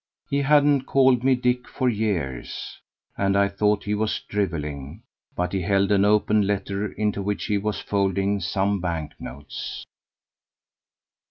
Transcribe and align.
He 0.31 0.41
hadn't 0.41 0.85
called 0.87 1.23
me 1.23 1.35
Dick 1.35 1.67
for 1.67 1.87
years, 1.87 2.79
and 3.15 3.37
I 3.37 3.47
thought 3.47 3.83
he 3.83 3.93
was 3.93 4.19
drivelling, 4.27 5.03
but 5.35 5.53
he 5.53 5.61
held 5.61 5.91
an 5.91 6.05
open 6.05 6.41
letter 6.41 6.91
into 6.93 7.21
which 7.21 7.45
he 7.45 7.59
was 7.59 7.79
folding 7.79 8.39
some 8.39 8.79
banknotes. 8.81 9.85